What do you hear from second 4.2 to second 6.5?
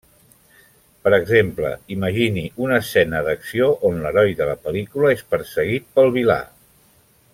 de la pel·lícula és perseguit pel vilà.